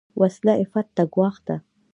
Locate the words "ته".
0.95-1.03